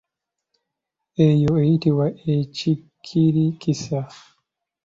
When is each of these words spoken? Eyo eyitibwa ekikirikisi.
Eyo 1.27 1.51
eyitibwa 1.61 2.05
ekikirikisi. 2.35 3.99